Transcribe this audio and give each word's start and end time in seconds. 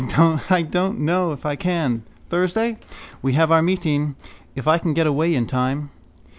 —I 0.49 0.63
don't 0.63 0.99
know 1.01 1.31
if 1.31 1.45
I 1.45 1.55
can. 1.55 2.01
Thursday. 2.31 2.79
We 3.21 3.33
have 3.33 3.51
our 3.51 3.61
meeting. 3.61 4.15
If 4.55 4.67
I 4.67 4.79
can 4.79 4.95
get 4.95 5.05
away 5.05 5.35
in 5.35 5.45
time. 5.45 5.91